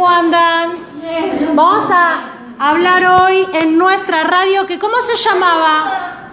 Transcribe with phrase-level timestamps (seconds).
[0.00, 0.72] ¿Cómo andan?
[1.54, 6.30] Vamos a hablar hoy en nuestra radio que ¿cómo se llamaba?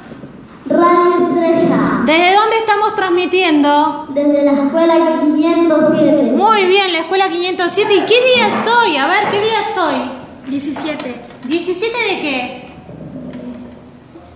[0.70, 4.08] Radio Estrella, ¿Desde dónde estamos transmitiendo?
[4.12, 6.32] desde la escuela 507.
[6.32, 7.94] Muy bien, la escuela 507.
[7.94, 8.96] ¿Y qué día es hoy?
[8.96, 10.12] A ver, ¿qué día es hoy?
[10.48, 11.26] 17.
[11.44, 12.70] ¿17 de qué?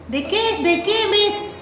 [0.09, 1.61] ¿De qué, de qué mes?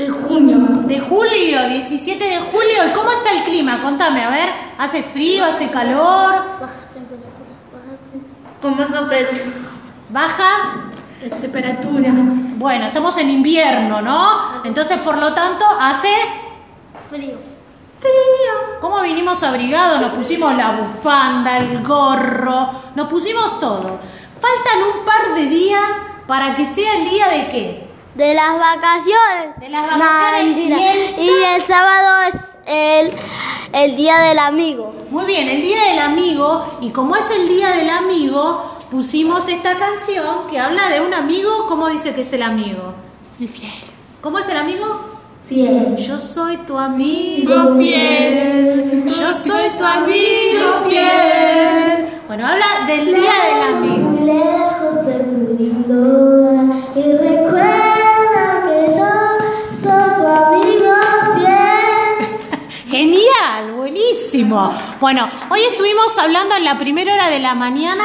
[0.00, 0.56] De junio.
[0.86, 2.88] De julio, 17 de julio.
[2.88, 3.78] ¿Y cómo está el clima?
[3.82, 4.48] Contame, a ver.
[4.78, 5.44] ¿Hace frío?
[5.44, 6.42] ¿Hace calor?
[8.62, 9.42] Con baja temperatura.
[10.08, 10.62] ¿Bajas?
[11.42, 12.12] Temperatura.
[12.56, 14.64] Bueno, estamos en invierno, ¿no?
[14.64, 16.08] Entonces, por lo tanto, hace
[17.10, 17.36] Frío.
[18.00, 18.78] frío.
[18.80, 20.00] ¿Cómo vinimos abrigados?
[20.00, 23.98] Nos pusimos la bufanda, el gorro, nos pusimos todo.
[24.40, 25.90] Faltan un par de días
[26.26, 27.89] para que sea el día de qué?
[28.14, 29.60] De las vacaciones.
[29.60, 30.56] De las vacaciones.
[30.56, 33.12] ¿Y el Y el sábado es el,
[33.72, 34.92] el día del amigo.
[35.10, 39.76] Muy bien, el día del amigo, y como es el día del amigo, pusimos esta
[39.78, 42.94] canción que habla de un amigo, ¿cómo dice que es el amigo?
[43.40, 43.72] El fiel.
[44.20, 45.00] ¿Cómo es el amigo?
[45.48, 45.96] Fiel.
[45.96, 49.04] Yo soy tu amigo fiel.
[49.06, 52.08] Yo soy tu amigo fiel.
[52.28, 54.09] Bueno, habla del día del amigo.
[65.00, 68.02] Bueno, hoy estuvimos hablando en la primera hora de la mañana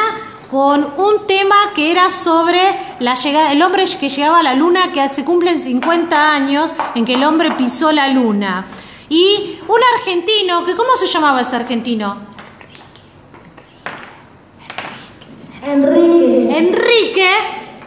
[0.52, 2.60] con un tema que era sobre
[3.00, 7.04] la llegada, el hombre que llegaba a la luna, que se cumplen 50 años en
[7.04, 8.66] que el hombre pisó la luna.
[9.10, 12.18] Y un argentino, que ¿cómo se llamaba ese argentino?
[15.64, 16.58] Enrique.
[16.60, 17.30] Enrique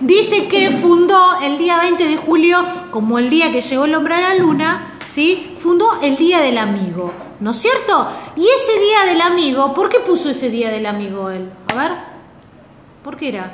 [0.01, 4.17] dice que fundó el día 20 de julio, como el día que llegó el hombre
[4.17, 5.55] a la luna, ¿sí?
[5.61, 8.07] Fundó el Día del Amigo, ¿no es cierto?
[8.37, 11.51] Y ese Día del Amigo, ¿por qué puso ese Día del Amigo él?
[11.73, 11.93] A ver,
[13.05, 13.53] ¿por qué era?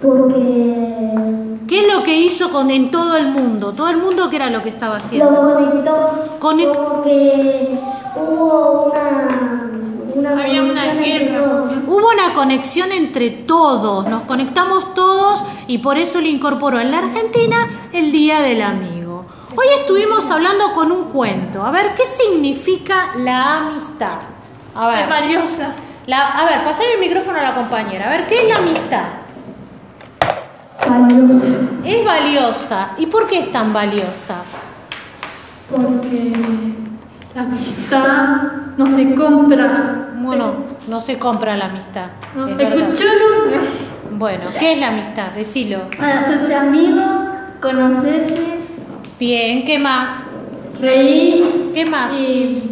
[0.00, 3.72] Porque ¿Qué es lo que hizo con en todo el mundo?
[3.72, 5.28] Todo el mundo, ¿qué era lo que estaba lo haciendo?
[5.36, 6.38] conectó.
[6.40, 7.78] Conec- Porque
[8.16, 9.70] hubo una,
[10.14, 11.62] una Había una guerra.
[11.86, 16.98] Hubo una conexión entre todos, nos conectamos todos y por eso le incorporó en la
[16.98, 17.56] Argentina
[17.92, 18.97] el Día del Amigo.
[19.60, 21.64] Hoy estuvimos hablando con un cuento.
[21.64, 24.18] A ver, ¿qué significa la amistad?
[24.72, 25.72] A Es ver, valiosa.
[26.06, 28.06] la- a ver, pasar el micrófono a la compañera.
[28.06, 29.04] A ver, ¿qué es la amistad?
[30.88, 31.46] Valiosa.
[31.84, 32.90] Es valiosa.
[32.98, 34.36] ¿Y por qué es tan valiosa?
[35.68, 36.32] Porque
[37.34, 38.36] la amistad
[38.76, 40.04] no se compra.
[40.20, 42.06] Bueno, no se compra la amistad.
[42.36, 42.78] No, es verdad.
[42.92, 43.88] escucharon.
[44.12, 45.32] Bueno, ¿qué es la amistad?
[45.32, 45.80] Decilo.
[45.98, 47.18] Para hacerse amigos,
[47.60, 48.57] conocerse,
[49.18, 50.22] Bien, ¿qué más?
[50.80, 52.12] reír ¿Qué más?
[52.12, 52.62] y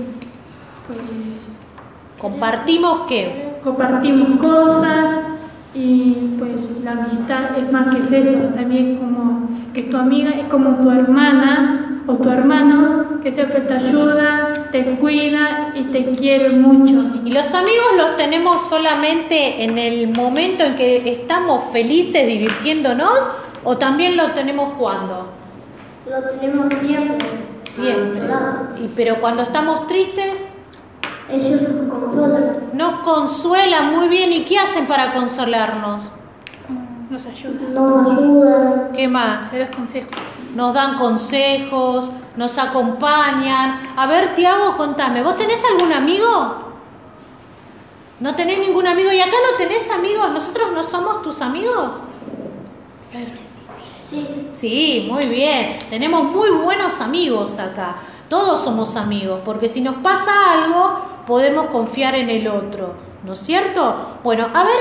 [0.87, 1.01] pues
[2.21, 3.47] ¿Compartimos qué?
[3.65, 5.25] compartimos cosas
[5.75, 10.77] y pues la amistad es más que eso, también como que tu amiga es como
[10.77, 17.11] tu hermana o tu hermano que siempre te ayuda, te cuida y te quiere mucho.
[17.25, 23.31] ¿Y los amigos los tenemos solamente en el momento en que estamos felices divirtiéndonos
[23.65, 25.36] o también los tenemos cuando?
[26.09, 27.28] Lo tenemos siempre.
[27.65, 28.21] Siempre.
[28.27, 28.69] Claro.
[28.78, 30.44] Y, pero cuando estamos tristes
[31.28, 32.53] Ellos nos consolan.
[32.72, 34.33] nos consuelan muy bien.
[34.33, 36.12] ¿Y qué hacen para consolarnos?
[37.11, 38.91] Nos ayuda, Nos ayudan.
[38.94, 39.49] ¿Qué más?
[39.50, 40.11] se das consejos.
[40.55, 43.79] Nos dan consejos, nos acompañan.
[43.97, 46.64] A ver, Tiago, contame, ¿vos tenés algún amigo?
[48.20, 49.12] ¿No tenés ningún amigo?
[49.12, 50.31] ¿Y acá no tenés amigos?
[50.31, 52.00] ¿Nosotros no somos tus amigos?
[53.11, 53.26] Sí.
[54.53, 55.79] Sí, muy bien.
[55.91, 57.97] Tenemos muy buenos amigos acá.
[58.29, 62.95] Todos somos amigos, porque si nos pasa algo, podemos confiar en el otro.
[63.25, 64.19] ¿No es cierto?
[64.25, 64.77] Bueno, a ver,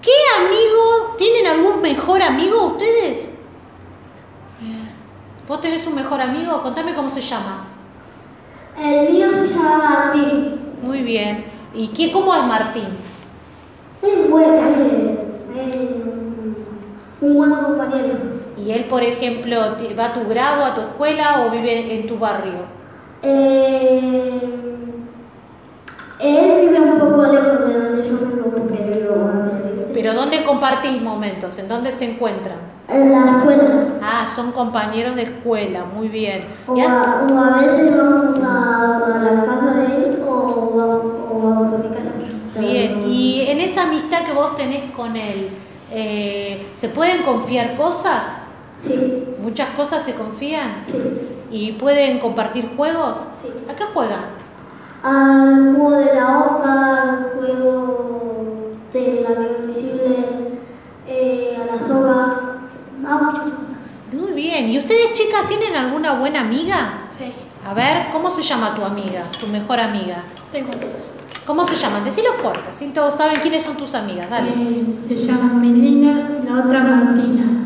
[0.00, 1.14] ¿qué amigo?
[1.18, 3.30] ¿Tienen algún mejor amigo ustedes?
[5.46, 6.62] ¿Vos tenés un mejor amigo?
[6.62, 7.66] Contame cómo se llama.
[8.80, 10.60] El mío se llama Martín.
[10.82, 11.44] Muy bien.
[11.74, 12.88] ¿Y qué, cómo es Martín?
[14.02, 15.76] Es bueno, es, es
[17.20, 18.23] un buen compañero.
[18.56, 19.56] ¿Y él, por ejemplo,
[19.98, 22.74] va a tu grado, a tu escuela o vive en tu barrio?
[23.22, 24.40] Eh,
[26.20, 31.58] él vive un poco lejos de donde yo vivo en Pero ¿dónde compartís momentos?
[31.58, 32.58] ¿En dónde se encuentran?
[32.88, 33.86] En la escuela.
[34.02, 36.44] Ah, son compañeros de escuela, muy bien.
[36.66, 41.02] O ¿Y ha- a, o a veces vamos a, la casa de él o vamos,
[41.30, 42.12] o vamos a mi casa.
[42.60, 45.48] Bien, y en esa amistad que vos tenés con él,
[45.90, 48.26] eh, ¿se pueden confiar cosas?
[48.86, 50.82] Sí, ¿Muchas cosas se confían?
[50.84, 50.98] sí,
[51.50, 53.18] ¿Y pueden compartir juegos?
[53.40, 53.48] sí.
[53.70, 54.24] ¿A qué juegan?
[55.02, 60.16] Al juego de la oca, al juego de la amigo invisible,
[61.06, 62.58] eh, a la soga,
[63.06, 63.58] a muchas cosas.
[64.12, 64.68] Muy bien.
[64.70, 67.00] ¿Y ustedes chicas tienen alguna buena amiga?
[67.18, 67.32] Sí,
[67.68, 70.22] A ver, ¿cómo se llama tu amiga, tu mejor amiga?
[70.52, 71.10] tengo dos.
[71.46, 72.04] ¿Cómo se llaman?
[72.04, 74.30] Decilo fuerte, así todos saben quiénes son tus amigas.
[74.30, 74.50] Dale.
[74.50, 77.63] Eh, se llama Melina y la otra Martina.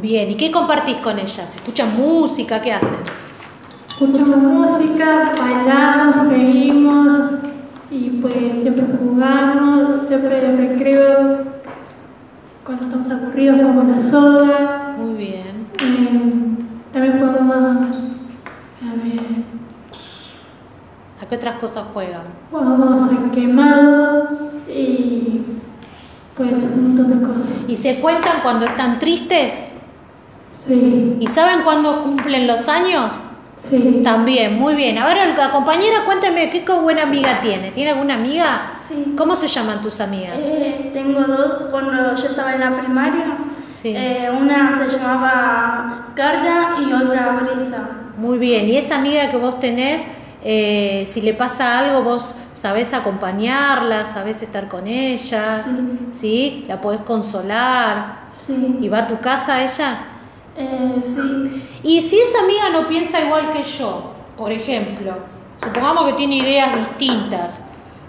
[0.00, 1.54] Bien, ¿y qué compartís con ellas?
[1.56, 2.60] ¿Escuchan música?
[2.60, 2.98] ¿Qué hacen?
[3.88, 7.18] Escuchamos música, bailamos, reímos
[7.90, 11.38] y pues siempre jugamos, siempre en recreo,
[12.64, 14.94] cuando estamos aburridos jugamos la soda.
[14.98, 15.66] Muy bien.
[15.80, 16.20] Eh,
[16.92, 19.20] también jugamos, a ver,
[21.22, 22.22] ¿A qué otras cosas juegan?
[22.50, 24.28] jugamos al quemado
[24.68, 25.40] y
[26.36, 27.46] pues un montón de cosas.
[27.66, 29.64] ¿Y se cuentan cuando están tristes?
[30.66, 33.22] Sí, ¿Y saben cuándo cumplen los años?
[33.62, 34.00] sí.
[34.02, 34.98] También, muy bien.
[34.98, 37.70] A ver, la compañera, cuéntame, ¿qué buena amiga tiene?
[37.72, 38.70] ¿Tiene alguna amiga?
[38.88, 39.14] Sí.
[39.16, 40.36] ¿Cómo se llaman tus amigas?
[40.38, 43.38] Eh, tengo dos cuando yo estaba en la primaria.
[43.82, 43.92] Sí.
[43.96, 47.88] Eh, una se llamaba Carla y otra Brisa.
[48.16, 48.68] Muy bien.
[48.68, 50.06] ¿Y esa amiga que vos tenés,
[50.42, 55.62] eh, si le pasa algo, vos sabés acompañarla, sabés estar con ella?
[55.64, 55.98] Sí.
[56.12, 56.64] ¿Sí?
[56.68, 58.26] ¿La podés consolar?
[58.32, 58.78] Sí.
[58.80, 59.98] ¿Y va a tu casa ella?
[60.56, 61.62] Eh, sí.
[61.82, 65.12] Y si esa amiga no piensa igual que yo, por ejemplo,
[65.62, 67.62] supongamos que tiene ideas distintas,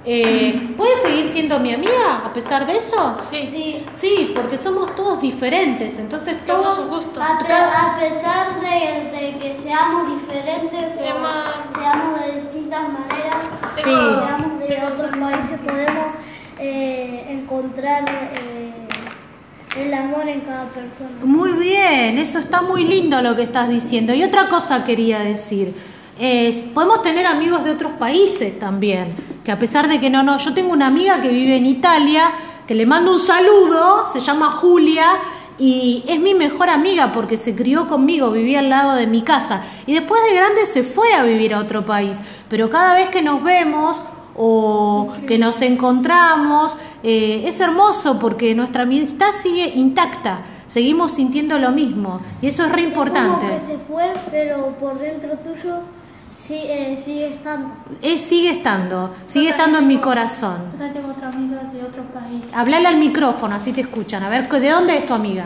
[0.09, 3.17] eh, ¿puede seguir siendo mi amiga a pesar de eso?
[3.29, 3.49] Sí.
[3.51, 7.21] Sí, Sí, porque somos todos diferentes, entonces Todos gustos.
[7.21, 10.97] a, pe- a pesar de, de que seamos diferentes o
[11.77, 13.43] seamos de distintas maneras,
[13.75, 13.83] Sí.
[13.83, 16.13] seamos de otros países, podemos
[16.59, 18.56] eh, encontrar eh,
[19.77, 21.09] el amor en cada persona.
[21.23, 24.13] Muy bien, eso está muy lindo lo que estás diciendo.
[24.13, 25.73] Y otra cosa quería decir,
[26.73, 30.53] podemos tener amigos de otros países también, que a pesar de que no, no, yo
[30.53, 32.31] tengo una amiga que vive en Italia,
[32.67, 35.05] que le mando un saludo, se llama Julia,
[35.59, 39.63] y es mi mejor amiga porque se crió conmigo, vivía al lado de mi casa,
[39.85, 42.17] y después de grande se fue a vivir a otro país,
[42.49, 44.01] pero cada vez que nos vemos
[44.37, 51.71] o que nos encontramos, eh, es hermoso porque nuestra amistad sigue intacta, seguimos sintiendo lo
[51.71, 53.47] mismo y eso es re importante.
[53.47, 55.81] Es como que se fue, pero por dentro tuyo
[56.37, 57.69] sí, eh, sigue estando.
[58.01, 60.57] Eh, sigue estando, sigue estando en mi corazón.
[60.73, 62.43] Yo también tengo otra amiga de otro país.
[62.53, 64.23] Hablale al micrófono, así te escuchan.
[64.23, 65.45] A ver, ¿de dónde es tu amiga?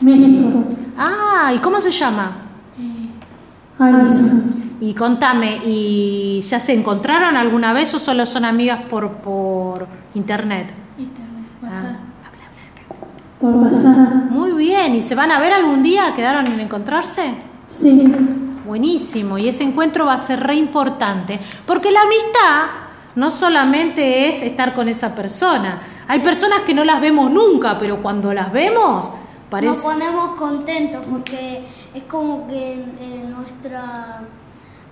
[0.00, 0.64] México.
[0.98, 2.32] Ah, ¿y cómo se llama?
[2.78, 3.08] Eh,
[3.78, 4.65] Alison.
[4.80, 10.72] Y contame, ¿y ya se encontraron alguna vez o solo son amigas por, por internet?
[10.98, 13.40] Internet, Ah, WhatsApp.
[13.40, 14.30] Por WhatsApp.
[14.30, 16.12] muy bien, ¿y se van a ver algún día?
[16.14, 17.34] ¿Quedaron en encontrarse?
[17.70, 18.04] Sí.
[18.66, 22.64] Buenísimo, y ese encuentro va a ser re importante, porque la amistad
[23.14, 28.02] no solamente es estar con esa persona, hay personas que no las vemos nunca, pero
[28.02, 29.10] cuando las vemos,
[29.48, 29.72] parece...
[29.74, 31.64] Nos ponemos contentos porque
[31.94, 34.20] es como que eh, nuestra,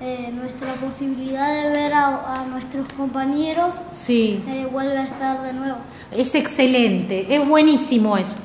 [0.01, 5.53] eh, nuestra posibilidad de ver a, a nuestros compañeros Sí, eh, vuelve a estar de
[5.53, 5.77] nuevo.
[6.11, 8.37] es excelente, es buenísimo eso.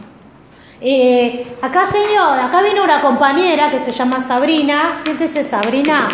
[0.81, 4.79] Eh, acá, señor, acá viene una compañera que se llama Sabrina.
[5.03, 6.07] Siéntese, Sabrina.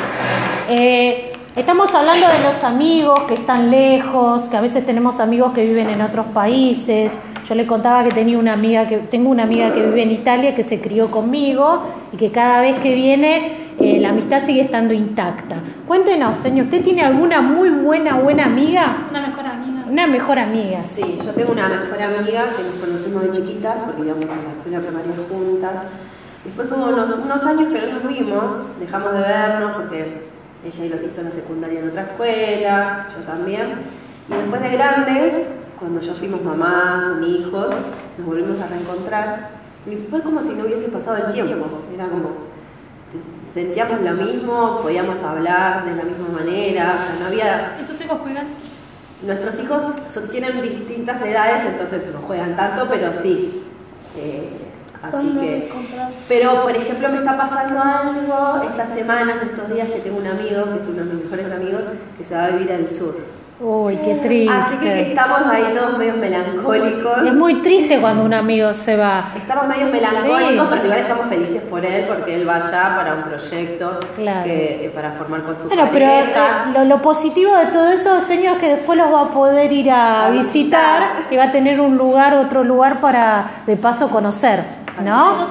[1.56, 5.90] Estamos hablando de los amigos que están lejos, que a veces tenemos amigos que viven
[5.90, 7.18] en otros países.
[7.48, 10.54] Yo le contaba que tenía una amiga que tengo una amiga que vive en Italia
[10.54, 14.94] que se crió conmigo y que cada vez que viene eh, la amistad sigue estando
[14.94, 15.58] intacta.
[15.88, 19.08] Cuéntenos, señor, ¿usted tiene alguna muy buena buena amiga?
[19.10, 19.86] Una mejor amiga.
[19.90, 20.82] Una mejor amiga.
[20.82, 24.52] Sí, yo tengo una mejor amiga que nos conocemos de chiquitas porque íbamos a la
[24.52, 25.84] escuela primaria juntas.
[26.46, 30.22] Después hubo unos, unos años que no nos vimos, dejamos de vernos porque
[30.64, 33.74] ella lo hizo en la secundaria en otra escuela, yo también.
[34.30, 37.76] Y después de grandes, cuando ya fuimos mamás, hijos,
[38.18, 39.50] nos volvimos a reencontrar.
[39.86, 41.66] Y fue como si no hubiese pasado el tiempo.
[41.94, 42.30] Era como,
[43.56, 48.20] sentíamos lo mismo, podíamos hablar de la misma manera, o sea, no había ¿Esos hijos
[48.22, 48.48] juegan?
[49.26, 49.82] Nuestros hijos
[50.14, 53.64] son- tienen distintas edades, entonces no juegan tanto, pero sí.
[54.18, 54.50] Eh,
[55.02, 55.72] así que.
[56.28, 60.74] Pero, por ejemplo, me está pasando algo estas semanas, estos días, que tengo un amigo,
[60.74, 61.82] que es uno de mis mejores amigos,
[62.18, 63.16] que se va a vivir al sur.
[63.58, 64.54] Uy, qué triste.
[64.54, 67.22] Así que estamos ahí todos medio melancólicos.
[67.26, 69.30] Es muy triste cuando un amigo se va.
[69.38, 70.68] Estamos medio melancólicos, Sí.
[70.72, 74.44] pero igual estamos felices por él porque él va allá para un proyecto Claro.
[74.44, 76.66] que, eh, para formar con su Bueno, pero pareja.
[76.68, 79.72] eh, lo, lo positivo de todo eso, señor, es que después los va a poder
[79.72, 81.04] ir a A visitar visitar.
[81.32, 84.64] y va a tener un lugar, otro lugar para de paso conocer,
[85.02, 85.48] ¿no?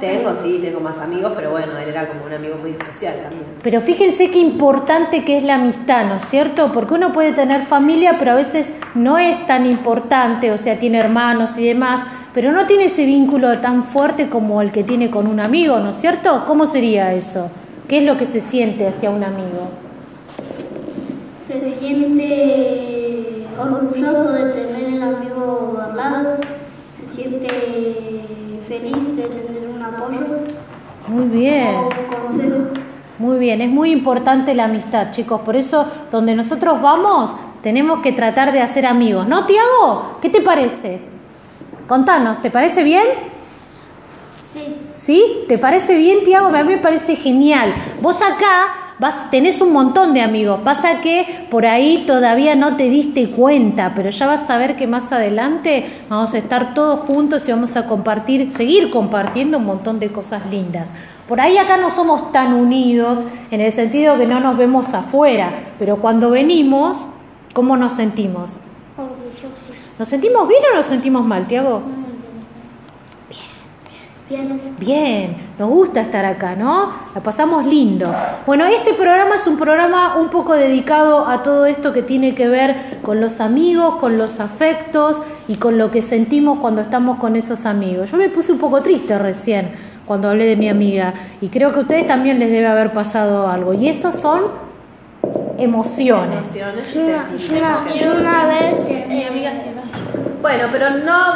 [0.00, 3.44] Tengo, sí, tengo más amigos, pero bueno, él era como un amigo muy especial también.
[3.62, 6.70] Pero fíjense qué importante que es la amistad, ¿no es cierto?
[6.70, 10.98] Porque uno puede tener familia, pero a veces no es tan importante, o sea, tiene
[10.98, 12.02] hermanos y demás,
[12.32, 15.90] pero no tiene ese vínculo tan fuerte como el que tiene con un amigo, ¿no
[15.90, 16.44] es cierto?
[16.46, 17.50] ¿Cómo sería eso?
[17.88, 19.70] ¿Qué es lo que se siente hacia un amigo?
[21.48, 26.36] Se siente orgulloso de tener el amigo al lado,
[26.94, 27.48] se siente
[28.68, 30.20] feliz de tener un apoyo
[31.08, 31.74] Muy bien.
[33.18, 35.40] Muy bien, es muy importante la amistad, chicos.
[35.40, 39.26] Por eso, donde nosotros vamos, tenemos que tratar de hacer amigos.
[39.26, 40.18] ¿No, Tiago?
[40.22, 41.00] ¿Qué te parece?
[41.88, 43.04] Contanos, ¿te parece bien?
[44.52, 45.44] Sí, ¿Sí?
[45.48, 46.48] ¿Te parece bien, Tiago?
[46.48, 47.74] A mí me parece genial.
[48.00, 50.60] Vos acá vas, tenés un montón de amigos.
[50.64, 54.86] Pasa que por ahí todavía no te diste cuenta, pero ya vas a ver que
[54.86, 60.00] más adelante vamos a estar todos juntos y vamos a compartir, seguir compartiendo un montón
[60.00, 60.88] de cosas lindas.
[61.28, 63.18] Por ahí acá no somos tan unidos
[63.50, 67.06] en el sentido que no nos vemos afuera, pero cuando venimos,
[67.52, 68.58] ¿cómo nos sentimos?
[69.98, 71.82] ¿Nos sentimos bien o nos sentimos mal, Tiago?
[74.28, 76.90] Bien, Bien, nos gusta estar acá, ¿no?
[77.14, 78.14] La pasamos lindo.
[78.46, 82.46] Bueno, este programa es un programa un poco dedicado a todo esto que tiene que
[82.46, 87.36] ver con los amigos, con los afectos y con lo que sentimos cuando estamos con
[87.36, 88.10] esos amigos.
[88.10, 89.70] Yo me puse un poco triste recién
[90.04, 93.48] cuando hablé de mi amiga y creo que a ustedes también les debe haber pasado
[93.48, 93.72] algo.
[93.72, 94.42] Y esos son
[95.56, 96.54] emociones.
[96.54, 99.50] Emociones y yo una, yo sentimientos una, que- yo una vez Que mi eh, amiga
[99.52, 99.77] se.
[100.40, 101.34] Bueno, pero no,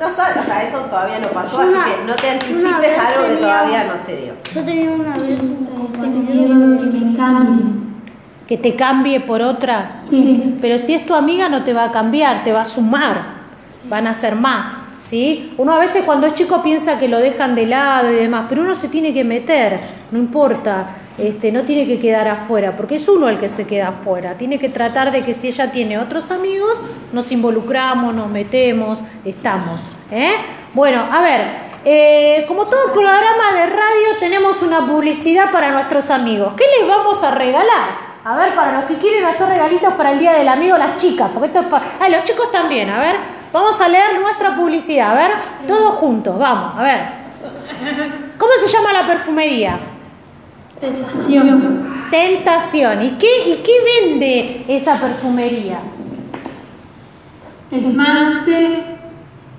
[0.00, 3.08] no sabes, o sea, eso todavía no pasó, Una- así que no te anticipes a
[3.08, 4.32] algo que todavía no se dio.
[4.54, 7.64] yo tenía una vez un compañero que me cambie.
[8.46, 9.96] Que te cambie por otra.
[10.08, 10.56] Sí.
[10.62, 13.22] Pero si es tu amiga no te va a cambiar, te va a sumar,
[13.84, 14.66] van a ser más,
[15.10, 15.52] ¿sí?
[15.58, 18.62] Uno a veces cuando es chico piensa que lo dejan de lado y demás, pero
[18.62, 19.78] uno se tiene que meter,
[20.10, 20.86] no importa,
[21.18, 24.58] este, no tiene que quedar afuera, porque es uno el que se queda afuera, tiene
[24.58, 26.78] que tratar de que si ella tiene otros amigos,
[27.12, 29.80] nos involucramos, nos metemos, estamos,
[30.12, 30.32] ¿eh?
[30.74, 31.40] Bueno, a ver,
[31.84, 37.22] eh, como todo programa de radio tenemos una publicidad para nuestros amigos, ¿qué les vamos
[37.24, 38.08] a regalar?
[38.24, 41.30] A ver, para los que quieren hacer regalitos para el Día del Amigo, las chicas,
[41.32, 41.84] porque esto es para...
[42.00, 43.16] Ah, los chicos también, a ver,
[43.52, 45.30] vamos a leer nuestra publicidad, a ver,
[45.66, 47.00] todos juntos, vamos, a ver.
[48.36, 49.78] ¿Cómo se llama la perfumería?
[50.80, 51.88] Tentación.
[52.10, 53.02] Tentación.
[53.02, 55.80] ¿Y qué, ¿Y qué vende esa perfumería?
[57.70, 58.84] Esmalte,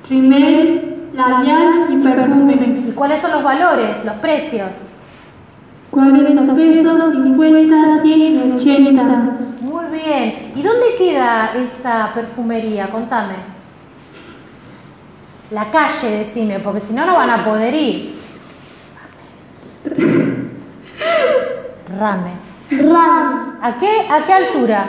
[0.10, 2.84] rimel, labial y perfume.
[2.88, 4.70] ¿Y cuáles son los valores, los precios?
[5.92, 9.04] 40 pesos, 50, 100 y 80.
[9.62, 10.54] Muy bien.
[10.56, 12.88] ¿Y dónde queda esta perfumería?
[12.88, 13.34] Contame.
[15.52, 18.20] La calle, decime, porque si no, no van a poder ir.
[21.98, 22.31] Rame.
[22.72, 24.86] Ram, ¿A qué, ¿A qué altura?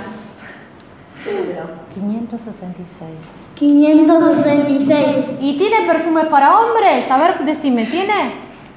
[1.25, 1.65] ¿Qué número?
[1.95, 3.09] 566.
[3.55, 5.27] 566.
[5.41, 7.11] ¿Y tiene perfumes para hombres?
[7.11, 8.35] A ver, decime, ¿tiene?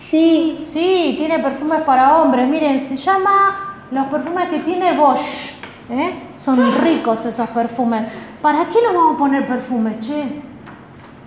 [0.10, 2.48] Sí, Sí, tiene perfumes para hombres.
[2.48, 5.52] Miren, se llama los perfumes que tiene Bosch.
[5.90, 6.14] ¿eh?
[6.44, 8.04] Son ricos esos perfumes.
[8.42, 10.42] ¿Para qué nos vamos a poner perfumes, che?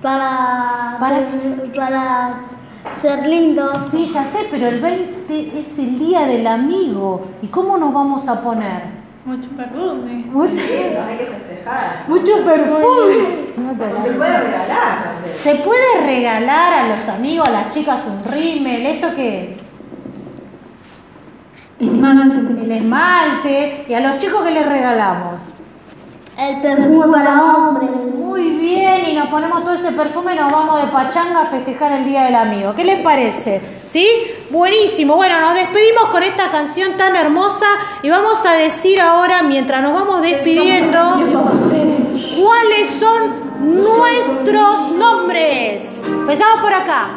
[0.03, 1.21] para, Para-
[1.75, 2.35] para
[3.03, 3.89] ser lindos.
[3.91, 7.27] Sí, ya sé, pero el 20 es el día del amigo.
[7.43, 8.83] ¿Y cómo nos vamos a poner?
[9.25, 10.25] Mucho perfume.
[10.27, 10.63] Mucho,
[11.09, 12.05] Hay que festejar.
[12.09, 13.47] mucho perfume.
[13.55, 13.61] Se
[14.13, 15.17] puede regalar.
[15.43, 18.87] ¿Se puede regalar a los amigos, a las chicas un rímel?
[18.87, 19.51] ¿Esto qué es?
[21.81, 22.63] Esmalte.
[22.65, 23.85] El esmalte.
[23.89, 25.41] ¿Y a los chicos qué les regalamos?
[26.39, 27.91] El perfume para hombres.
[27.91, 31.93] Muy bien, y nos ponemos todo ese perfume y nos vamos de pachanga a festejar
[31.93, 32.75] el Día del Amigo.
[32.75, 33.63] ¿Qué les parece?
[33.87, 34.07] ¿Sí?
[34.51, 35.17] Buenísimo.
[35.17, 37.65] Bueno, nos despedimos con esta canción tan hermosa
[38.03, 40.99] y vamos a decir ahora, mientras nos vamos despidiendo,
[42.39, 46.03] cuáles son nuestros nombres.
[46.07, 47.09] Empezamos por acá.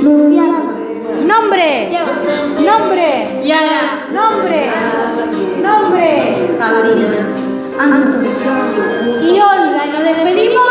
[0.00, 1.90] Nombre.
[2.58, 3.40] Nombre.
[3.44, 4.08] Yara.
[4.10, 4.70] Nombre.
[5.62, 7.51] Nombre.
[7.72, 10.62] Y Olga, nos despedimos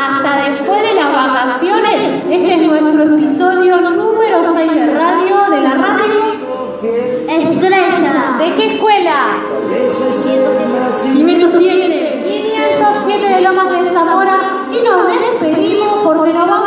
[0.00, 2.24] hasta después de las vacaciones.
[2.30, 6.22] Este es nuestro episodio número 6 de radio, de la radio.
[7.28, 8.36] Estrella.
[8.38, 9.36] ¿De qué escuela?
[11.12, 12.24] 507.
[12.26, 14.36] 507 de Lomas de Zamora.
[14.72, 16.65] Y nos despedimos porque nos vamos.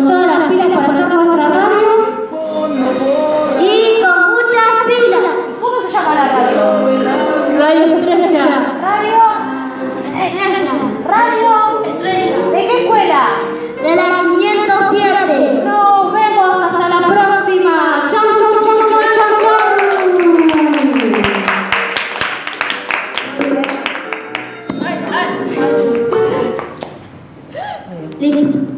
[0.00, 0.37] doctora.